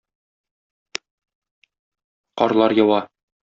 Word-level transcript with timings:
Карлар 2.41 2.71
ява... 2.83 3.01